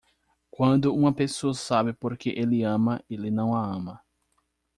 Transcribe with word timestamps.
Quando 0.49 0.95
uma 0.95 1.13
pessoa 1.13 1.53
sabe 1.53 1.93
por 1.93 2.17
que 2.17 2.31
ele 2.31 2.63
ama, 2.63 3.03
ele 3.07 3.29
não 3.29 3.53
a 3.53 3.63
ama. 3.63 4.01